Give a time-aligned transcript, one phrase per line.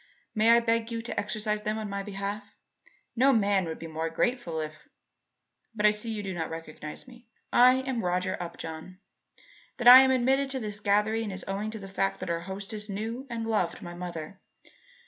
[0.33, 2.55] May I beg you to exercise them in my behalf?
[3.15, 4.89] No man would be more grateful if
[5.75, 7.27] But I see that you do not recognize me.
[7.53, 8.97] I am Roger Upjohn.
[9.77, 12.89] That I am admitted to this gathering is owing to the fact that our hostess
[12.89, 14.41] knew and loved my mother.